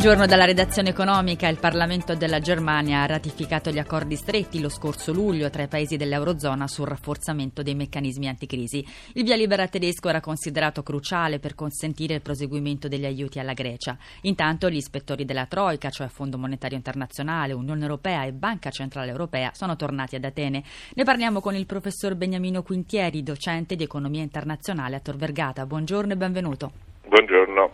[0.00, 1.46] Buongiorno dalla redazione economica.
[1.48, 5.98] Il Parlamento della Germania ha ratificato gli accordi stretti lo scorso luglio tra i paesi
[5.98, 8.82] dell'Eurozona sul rafforzamento dei meccanismi anticrisi.
[9.12, 13.98] Il via libera tedesco era considerato cruciale per consentire il proseguimento degli aiuti alla Grecia.
[14.22, 19.52] Intanto gli ispettori della Troica, cioè Fondo Monetario Internazionale, Unione Europea e Banca Centrale Europea,
[19.52, 20.64] sono tornati ad Atene.
[20.94, 25.66] Ne parliamo con il professor Beniamino Quintieri, docente di economia internazionale a Tor Vergata.
[25.66, 26.89] Buongiorno e benvenuto.
[27.10, 27.72] Buongiorno.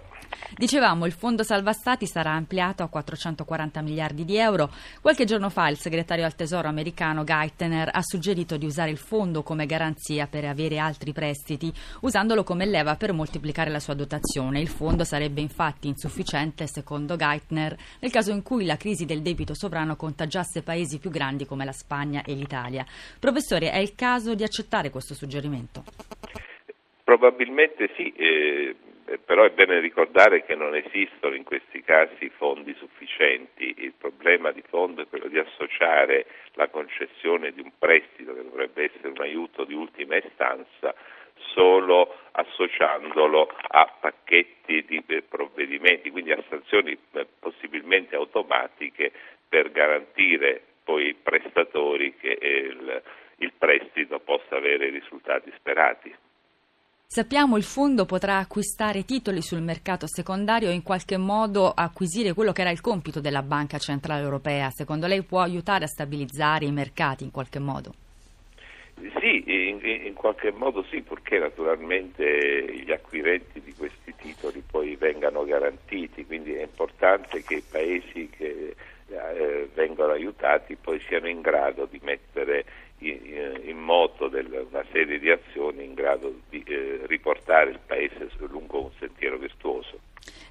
[0.57, 4.71] Dicevamo, il fondo salva stati sarà ampliato a 440 miliardi di euro.
[5.03, 9.43] Qualche giorno fa il segretario al Tesoro americano Geithner ha suggerito di usare il fondo
[9.43, 14.59] come garanzia per avere altri prestiti, usandolo come leva per moltiplicare la sua dotazione.
[14.59, 19.53] Il fondo sarebbe infatti insufficiente, secondo Geithner, nel caso in cui la crisi del debito
[19.55, 22.87] sovrano contagiasse paesi più grandi come la Spagna e l'Italia.
[23.21, 25.85] Professore, è il caso di accettare questo suggerimento?
[27.05, 28.11] Probabilmente sì.
[28.17, 28.77] Eh
[29.25, 34.63] però è bene ricordare che non esistono in questi casi fondi sufficienti, il problema di
[34.69, 39.65] fondo è quello di associare la concessione di un prestito che dovrebbe essere un aiuto
[39.65, 40.95] di ultima istanza
[41.55, 49.13] solo associandolo a pacchetti di eh, provvedimenti, quindi a sanzioni eh, possibilmente automatiche
[49.49, 53.03] per garantire poi ai prestatori che il,
[53.39, 56.15] il prestito possa avere i risultati sperati.
[57.09, 62.51] Sappiamo il fondo potrà acquistare titoli sul mercato secondario e in qualche modo acquisire quello
[62.51, 64.71] che era il compito della Banca Centrale Europea.
[64.71, 67.95] Secondo lei può aiutare a stabilizzare i mercati in qualche modo?
[69.21, 75.45] Sì, in, in qualche modo sì, purché naturalmente gli acquirenti di questi titoli poi vengano
[75.45, 78.75] garantiti, quindi è importante che i paesi che
[79.09, 82.65] eh, vengono aiutati poi siano in grado di mettere
[83.47, 88.29] in, in moto del, una serie di azioni in grado di eh, riportare il Paese
[88.49, 89.66] lungo un sentiero virtuoso.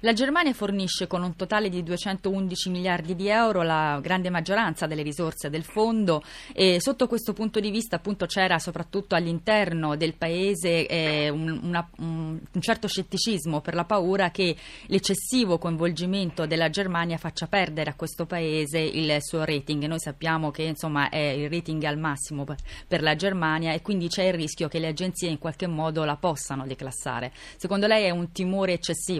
[0.00, 5.02] La Germania fornisce con un totale di 211 miliardi di euro la grande maggioranza delle
[5.02, 6.22] risorse del fondo
[6.52, 11.88] e sotto questo punto di vista appunto c'era soprattutto all'interno del paese eh, un, una,
[11.96, 14.54] un, un, certo scetticismo per la paura che
[14.88, 19.86] l'eccessivo coinvolgimento della Germania faccia perdere a questo paese il suo rating.
[19.86, 24.08] Noi sappiamo che insomma è il rating al massimo per, per la Germania e quindi
[24.08, 27.32] c'è il rischio che le agenzie in qualche modo la possano declassare.
[27.56, 29.15] Secondo lei è un timore eccessivo?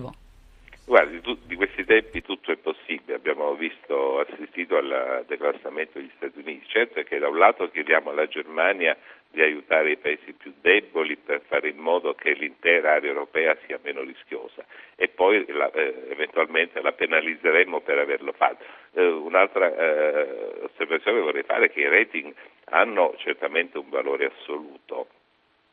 [0.89, 6.39] Guardi, tu, di questi tempi tutto è possibile, abbiamo visto, assistito al declassamento degli Stati
[6.39, 6.65] Uniti.
[6.69, 8.97] Certo è che da un lato chiediamo alla Germania
[9.29, 13.81] di aiutare i paesi più deboli per fare in modo che l'intera area europea sia
[13.83, 14.65] meno rischiosa
[14.95, 18.65] e poi la, eh, eventualmente la penalizzeremo per averlo fatto.
[18.93, 22.33] Eh, un'altra eh, osservazione che vorrei fare è che i rating
[22.67, 25.09] hanno certamente un valore assoluto,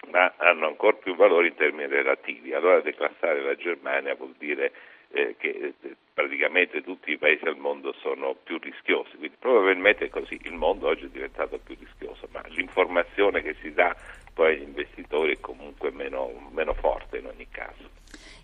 [0.09, 2.51] ma hanno ancora più valore in termini relativi.
[2.55, 4.71] Allora declassare la Germania vuol dire
[5.13, 10.09] eh, che eh, praticamente tutti i paesi al mondo sono più rischiosi, quindi probabilmente è
[10.09, 13.95] così, il mondo oggi è diventato più rischioso, ma l'informazione che si dà
[14.33, 17.93] poi agli investitori comunque meno, meno forte in ogni caso.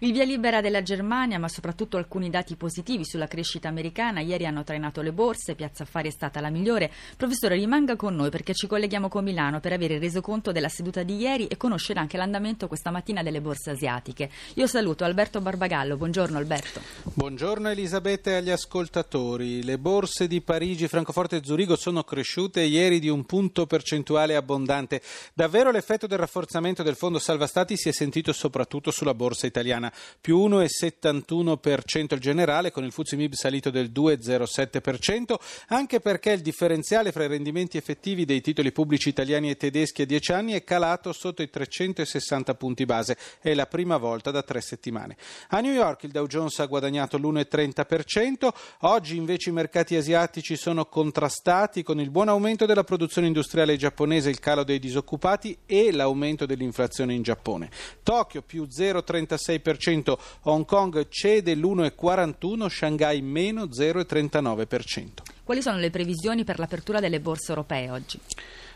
[0.02, 4.64] Il via libera della Germania, ma soprattutto alcuni dati positivi sulla crescita americana, ieri hanno
[4.64, 6.90] trainato le borse, Piazza Affari è stata la migliore.
[7.18, 11.04] Professore, rimanga con noi perché ci colleghiamo con Milano per avere reso conto della seduta
[11.04, 14.30] di ieri e conoscere anche l'andamento questa mattina delle borse asiatiche.
[14.54, 16.80] Io saluto Alberto Barbagallo, buongiorno Alberto.
[17.16, 19.66] Buongiorno Elisabetta e agli ascoltatori.
[19.66, 25.02] Le borse di Parigi, Francoforte e Zurigo sono cresciute ieri di un punto percentuale abbondante.
[25.34, 29.92] Davvero l'effetto del rafforzamento del fondo salva stati si è sentito soprattutto sulla borsa italiana
[30.20, 35.36] più 1,71% il generale, con il Fuzzi Mib salito del 2,07%,
[35.68, 40.06] anche perché il differenziale fra i rendimenti effettivi dei titoli pubblici italiani e tedeschi a
[40.06, 43.18] 10 anni è calato sotto i 360 punti base.
[43.40, 45.16] È la prima volta da tre settimane.
[45.50, 48.50] A New York il Dow Jones ha guadagnato l'1,30%,
[48.82, 54.30] oggi invece i mercati asiatici sono contrastati con il buon aumento della produzione industriale giapponese,
[54.30, 57.69] il calo dei disoccupati e l'aumento dell'inflazione in Giappone.
[58.01, 65.07] Tokyo più 0,36%, 0,5%, Hong Kong cede l'1,41%, Shanghai meno 0,39%.
[65.44, 68.19] Quali sono le previsioni per l'apertura delle borse europee oggi?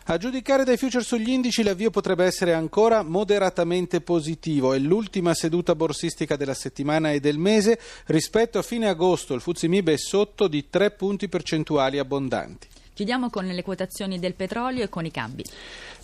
[0.08, 4.74] A giudicare dai future sugli indici l'avvio potrebbe essere ancora moderatamente positivo.
[4.74, 7.80] È l'ultima seduta borsistica della settimana e del mese.
[8.08, 12.68] Rispetto a fine agosto il Fuzzi Mib è sotto di 3 punti percentuali abbondanti.
[12.94, 15.44] Chiudiamo con le quotazioni del petrolio e con i cambi.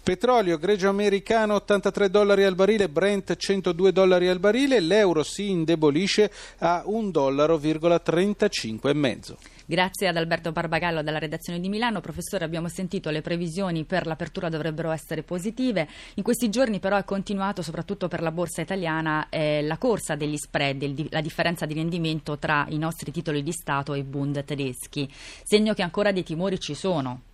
[0.10, 6.32] Petrolio greggio americano 83 dollari al barile, Brent 102 dollari al barile, l'euro si indebolisce
[6.58, 9.38] a 1,35 dollaro.
[9.68, 12.02] Grazie ad Alberto Barbagallo dalla redazione di Milano.
[12.02, 15.88] Professore, abbiamo sentito le previsioni per l'apertura dovrebbero essere positive.
[16.16, 20.38] In questi giorni però è continuato soprattutto per la borsa italiana eh, la corsa degli
[20.38, 24.44] spread, il, la differenza di rendimento tra i nostri titoli di Stato e i Bund
[24.44, 25.08] tedeschi.
[25.44, 27.28] Segno che ancora dei timori ci sono.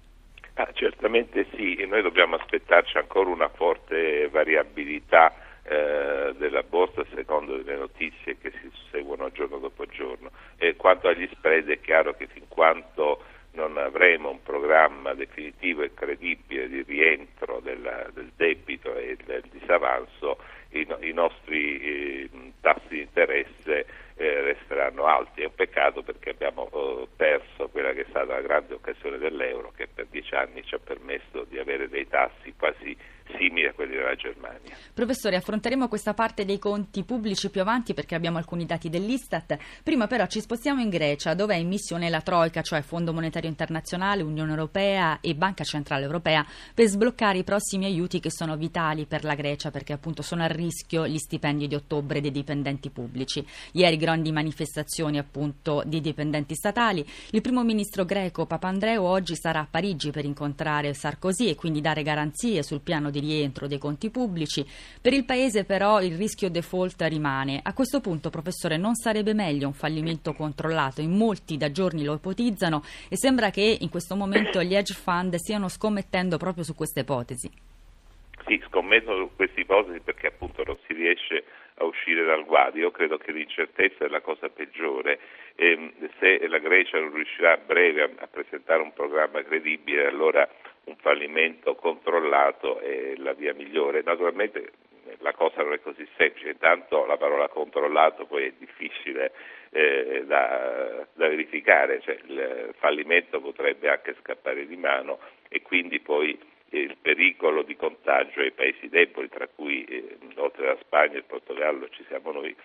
[0.58, 7.58] Ah, certamente sì, e noi dobbiamo aspettarci ancora una forte variabilità eh, della borsa secondo
[7.58, 10.32] le notizie che si susseguono giorno dopo giorno.
[10.56, 13.22] E quanto agli spread è chiaro che fin quanto
[13.52, 20.38] non avremo un programma definitivo e credibile di rientro della, del debito e del disavanzo,
[20.70, 22.30] i, i nostri eh,
[22.62, 23.86] tassi di interesse
[24.16, 25.42] eh, resteranno alti.
[25.42, 29.72] È un peccato perché abbiamo eh, perso quella che è stata la grande occasione dell'euro
[29.76, 32.96] che per dieci anni ci ha permesso di avere dei tassi quasi
[33.38, 34.76] simili a quelli della Germania.
[34.94, 39.58] Professore, affronteremo questa parte dei conti pubblici più avanti perché abbiamo alcuni dati dell'Istat.
[39.84, 43.50] Prima però ci spostiamo in Grecia, dove è in missione la Troica, cioè Fondo Monetario
[43.50, 49.06] Internazionale, Unione Europea e Banca Centrale Europea, per sbloccare i prossimi aiuti che sono vitali
[49.06, 53.46] per la Grecia perché appunto sono a rischio gli stipendi di ottobre dei dipendenti pubblici.
[53.74, 57.06] Ieri grandi manifestazioni appunto di dipendenti statali.
[57.32, 62.04] Il primo ministro greco Papandreou oggi sarà a Parigi per incontrare Sarkozy e quindi dare
[62.04, 64.66] garanzie sul piano di rientro dei conti pubblici.
[65.02, 67.60] Per il Paese però il rischio default rimane.
[67.64, 71.02] A questo punto, professore, non sarebbe meglio un fallimento controllato?
[71.02, 75.36] In molti da giorni lo ipotizzano e sembra che in questo momento gli hedge fund
[75.36, 77.50] stiano scommettendo proprio su questa ipotesi.
[78.46, 81.44] Sì, scommettono su questa ipotesi perché appunto non si riesce
[81.78, 82.78] a uscire dal guado.
[82.78, 85.20] Io credo che l'incertezza è la cosa peggiore.
[85.56, 90.06] E, ehm, se la Grecia non riuscirà a breve a, a presentare un programma credibile,
[90.08, 90.48] allora
[90.86, 94.02] un fallimento controllato è la via migliore.
[94.04, 94.72] Naturalmente
[95.20, 99.32] la cosa non è così semplice, intanto la parola controllato poi è difficile
[99.70, 106.38] eh, da, da, verificare, cioè, il fallimento potrebbe anche scappare di mano e quindi poi
[106.70, 111.24] il pericolo di contagio ai paesi deboli, tra cui eh, oltre alla Spagna e il
[111.24, 112.56] Portogallo ci siamo noi,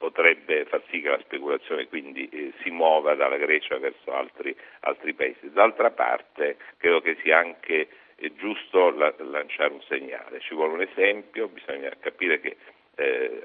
[0.00, 5.12] potrebbe far sì che la speculazione quindi eh, si muova dalla Grecia verso altri, altri,
[5.12, 5.52] paesi.
[5.52, 7.86] D'altra parte credo che sia anche
[8.16, 12.56] eh, giusto la, lanciare un segnale, ci vuole un esempio, bisogna capire che
[12.94, 13.42] eh,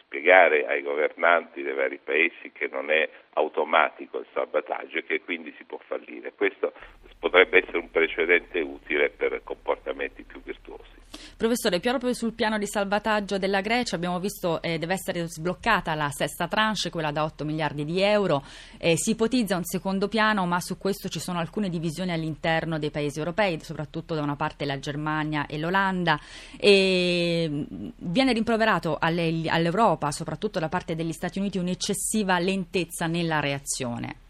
[0.00, 5.54] spiegare ai governanti dei vari paesi che non è automatico il salvataggio e che quindi
[5.56, 6.34] si può fallire.
[6.34, 6.74] Questo
[7.18, 11.05] potrebbe essere un precedente utile per comportamenti più virtuosi.
[11.36, 15.94] Professore, proprio sul piano di salvataggio della Grecia abbiamo visto che eh, deve essere sbloccata
[15.94, 18.44] la sesta tranche, quella da 8 miliardi di euro,
[18.78, 22.90] eh, si ipotizza un secondo piano, ma su questo ci sono alcune divisioni all'interno dei
[22.90, 26.18] paesi europei, soprattutto da una parte la Germania e l'Olanda.
[26.56, 33.40] E mm, viene rimproverato alle, all'Europa, soprattutto da parte degli Stati Uniti, un'eccessiva lentezza nella
[33.40, 34.24] reazione.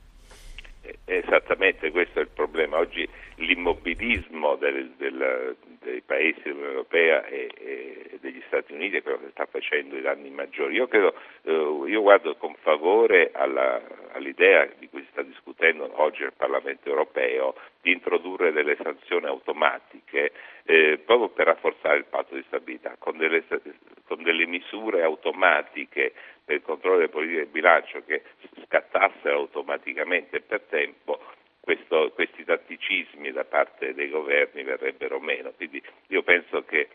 [1.09, 2.79] Esattamente questo è il problema.
[2.79, 9.21] Oggi l'immobilismo del, del, dei paesi dell'Unione Europea e, e, degli Stati Uniti è quello
[9.21, 10.75] che sta facendo i danni maggiori.
[10.75, 11.53] Io, credo, eh,
[11.87, 13.81] io guardo con favore alla,
[14.15, 15.46] all'idea di cui si sta discutendo
[15.95, 20.33] oggi al Parlamento Europeo di introdurre delle sanzioni automatiche
[20.65, 23.45] eh, proprio per rafforzare il patto di stabilità, con delle,
[24.07, 26.13] con delle misure automatiche
[26.45, 28.23] per il controllo delle politiche di bilancio che
[28.65, 31.21] scattassero automaticamente per tempo
[31.61, 35.53] questo, questi tatticismi da parte dei governi verrebbero meno.
[35.53, 36.89] Quindi io penso che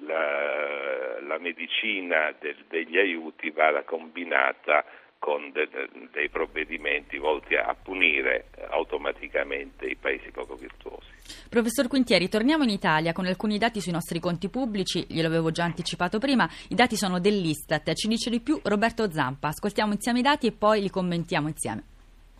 [0.00, 4.84] la, la medicina del, degli aiuti vada combinata
[5.20, 11.06] con de, de, dei provvedimenti volti a punire automaticamente i paesi poco virtuosi.
[11.48, 15.64] Professor Quintieri, torniamo in Italia con alcuni dati sui nostri conti pubblici, glielo avevo già
[15.64, 20.22] anticipato prima, i dati sono dell'Istat, ci dice di più Roberto Zampa, ascoltiamo insieme i
[20.22, 21.89] dati e poi li commentiamo insieme.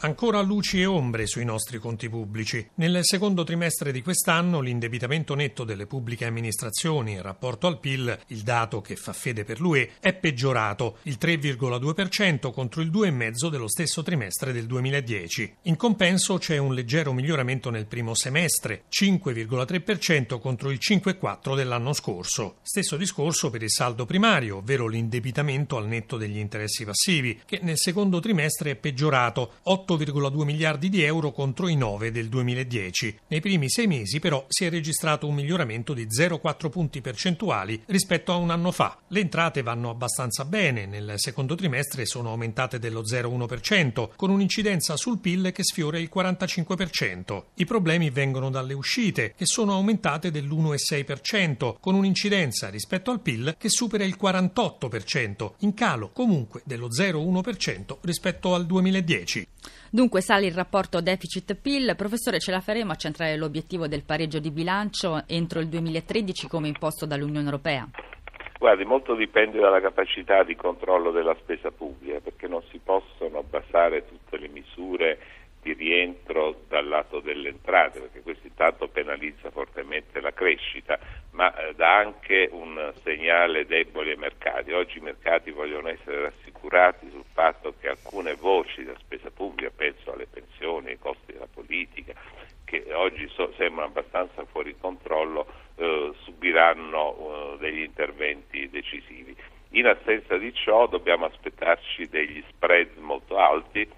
[0.02, 2.66] Ancora luci e ombre sui nostri conti pubblici.
[2.76, 8.40] Nel secondo trimestre di quest'anno l'indebitamento netto delle pubbliche amministrazioni in rapporto al PIL, il
[8.40, 14.02] dato che fa fede per l'UE, è peggiorato, il 3,2% contro il 2,5% dello stesso
[14.02, 15.56] trimestre del 2010.
[15.64, 22.56] In compenso c'è un leggero miglioramento nel primo semestre, 5,3% contro il 5,4% dell'anno scorso.
[22.62, 27.76] Stesso discorso per il saldo primario, ovvero l'indebitamento al netto degli interessi passivi, che nel
[27.76, 33.18] secondo trimestre è peggiorato, 8 8,2 miliardi di euro contro i 9 del 2010.
[33.26, 38.32] Nei primi sei mesi però si è registrato un miglioramento di 0,4 punti percentuali rispetto
[38.32, 38.98] a un anno fa.
[39.08, 45.18] Le entrate vanno abbastanza bene, nel secondo trimestre sono aumentate dello 0,1%, con un'incidenza sul
[45.18, 47.42] PIL che sfiora il 45%.
[47.54, 53.68] I problemi vengono dalle uscite, che sono aumentate dell'1,6%, con un'incidenza rispetto al PIL che
[53.68, 59.46] supera il 48%, in calo comunque dello 0,1% rispetto al 2010.
[59.92, 61.96] Dunque sale il rapporto deficit-PIL.
[61.96, 66.68] Professore, ce la faremo a centrare l'obiettivo del pareggio di bilancio entro il 2013 come
[66.68, 67.88] imposto dall'Unione Europea?
[68.56, 74.06] Guardi, molto dipende dalla capacità di controllo della spesa pubblica, perché non si possono basare
[74.06, 75.18] tutte le misure
[75.62, 80.98] di rientro dal lato delle entrate, perché questo intanto penalizza fortemente la crescita,
[81.32, 84.72] ma eh, dà anche un segnale debole ai mercati.
[84.72, 90.12] Oggi i mercati vogliono essere rassicurati sul fatto che alcune voci della spesa pubblica, penso
[90.12, 92.14] alle pensioni, ai costi della politica,
[92.64, 99.36] che oggi so, sembrano abbastanza fuori controllo, eh, subiranno eh, degli interventi decisivi.
[99.74, 103.88] In assenza di ciò dobbiamo aspettarci degli spread molto alti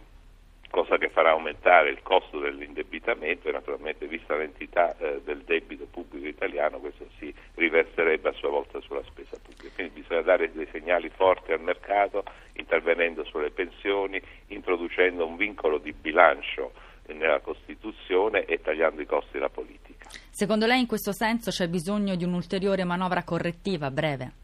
[0.92, 6.26] cosa che farà aumentare il costo dell'indebitamento e naturalmente vista l'entità eh, del debito pubblico
[6.26, 9.74] italiano questo si riverserebbe a sua volta sulla spesa pubblica.
[9.74, 15.92] Quindi bisogna dare dei segnali forti al mercato intervenendo sulle pensioni, introducendo un vincolo di
[15.92, 16.72] bilancio
[17.06, 20.10] nella Costituzione e tagliando i costi della politica.
[20.30, 24.41] Secondo lei in questo senso c'è bisogno di un'ulteriore manovra correttiva a breve?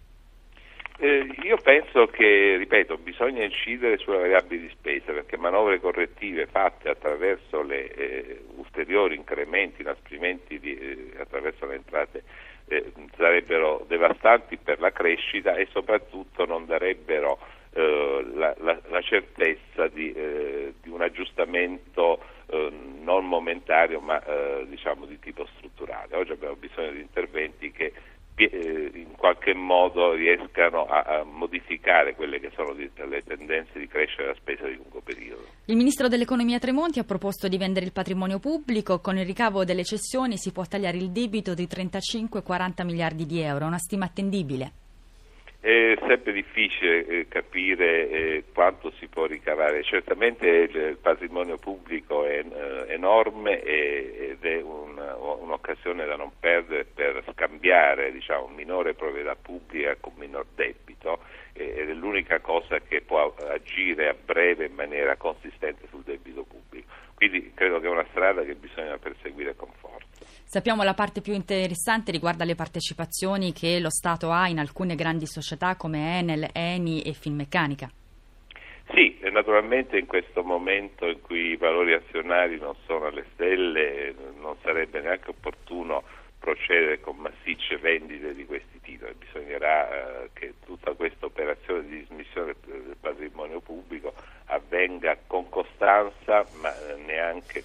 [1.49, 6.91] Eh, io penso che, ripeto, bisogna incidere sulle variabili di spesa perché manovre correttive fatte
[6.91, 12.23] attraverso le eh, ulteriori incrementi, inasprimenti di, eh, attraverso le entrate
[12.69, 17.39] eh, sarebbero devastanti per la crescita e soprattutto non darebbero
[17.73, 24.23] eh, la, la, la, certezza di, eh, di un aggiustamento non momentario ma
[24.65, 26.17] diciamo di tipo strutturale.
[26.17, 27.93] Oggi abbiamo bisogno di interventi che
[28.39, 34.37] eh, qualche modo riescano a, a, modificare quelle che sono le tendenze di crescita della
[34.37, 35.45] spesa di lungo periodo.
[35.65, 39.85] Il Ministro dell'Economia Tremonti ha proposto di vendere il patrimonio pubblico, con il ricavo delle
[39.85, 44.73] cessioni si può tagliare il debito di 35-40 miliardi di euro, una stima attendibile.
[45.61, 52.45] È sempre difficile eh, capire eh, quanto si può ricavare, certamente il, patrimonio pubblico è
[52.45, 54.97] eh, enorme ed è un,
[55.41, 61.21] un'occasione da non perdere per scambiare diciamo, minore proprietà pubblica con minor debito
[61.53, 66.87] ed è l'unica cosa che può agire a breve in maniera consistente sul debito pubblico.
[67.15, 70.18] Quindi credo che è una strada che bisogna perseguire con forza.
[70.51, 75.27] Sappiamo la parte più interessante riguarda le partecipazioni che lo Stato ha in alcune grandi
[75.27, 77.91] società come Enel, Eni e Finmeccanica.
[78.95, 84.57] Sì, naturalmente in questo momento in cui i valori azionari non sono alle stelle non
[84.63, 86.03] sarebbe neanche opportuno
[86.39, 92.55] procedere con massicce vendite di questi titoli, bisognerà eh, che tutta questa operazione di dismissione
[92.65, 94.15] del patrimonio pubblico
[94.47, 96.73] avvenga con costanza ma
[97.05, 97.65] neanche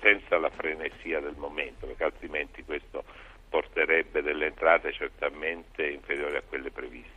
[0.00, 3.04] senza la frenesia del momento, perché altrimenti questo
[3.48, 7.10] porterebbe delle entrate certamente inferiori a quelle previste.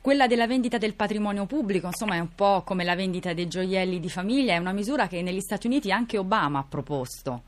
[0.00, 3.98] Quella della vendita del patrimonio pubblico, insomma, è un po' come la vendita dei gioielli
[3.98, 7.42] di famiglia, è una misura che negli Stati Uniti anche Obama ha proposto.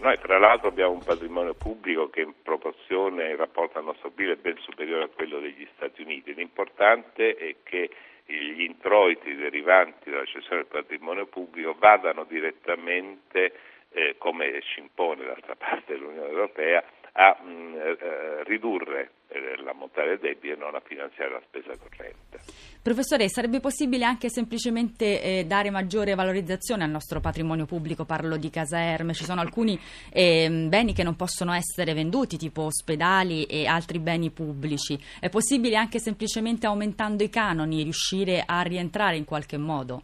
[0.00, 4.30] Noi tra l'altro abbiamo un patrimonio pubblico che in proporzione in rapporto al nostro PIL
[4.30, 6.32] è ben superiore a quello degli Stati Uniti.
[6.32, 7.90] L'importante è che
[8.24, 13.52] gli introiti derivanti dalla cessione del patrimonio pubblico vadano direttamente,
[13.90, 20.18] eh, come ci impone d'altra parte l'Unione Europea, a mm, eh, ridurre eh, l'ammontare del
[20.18, 22.38] debito e non a finanziare la spesa corrente.
[22.82, 28.04] Professore, sarebbe possibile anche semplicemente eh, dare maggiore valorizzazione al nostro patrimonio pubblico?
[28.04, 29.78] Parlo di caserme, ci sono alcuni
[30.10, 34.98] eh, beni che non possono essere venduti, tipo ospedali e altri beni pubblici.
[35.20, 40.02] È possibile anche semplicemente aumentando i canoni riuscire a rientrare in qualche modo?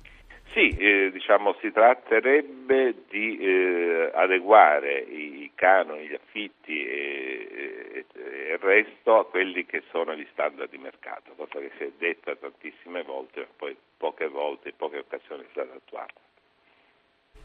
[0.86, 8.58] Eh, diciamo, si tratterebbe di eh, adeguare i canoni, gli affitti e, e, e, il
[8.60, 13.02] resto a quelli che sono gli standard di mercato, cosa che si è detta tantissime
[13.02, 16.14] volte, ma poi poche volte, in poche occasioni è stata attuata.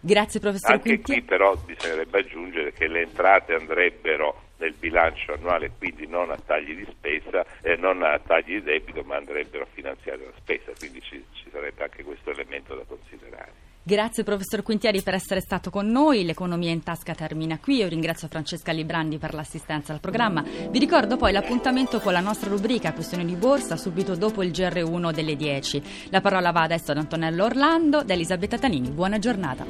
[0.04, 1.12] Grazie professore Anche Quinti.
[1.12, 6.76] qui però bisognerebbe aggiungere che le entrate andrebbero nel bilancio annuale, quindi non a tagli
[6.76, 11.02] di spesa, eh, non a tagli di debito, ma andrebbero a finanziare la spesa, quindi
[11.02, 13.70] ci, ci sarebbe anche questo elemento da considerare.
[13.84, 18.28] Grazie professor Quintieri per essere stato con noi, l'economia in tasca termina qui, io ringrazio
[18.28, 23.26] Francesca Librandi per l'assistenza al programma, vi ricordo poi l'appuntamento con la nostra rubrica Questioni
[23.26, 26.10] di Borsa subito dopo il GR1 delle 10.
[26.12, 29.66] La parola va adesso ad Antonello Orlando, da Elisabetta Tanini, buona giornata.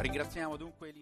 [0.00, 0.94] Ringraziamo dunque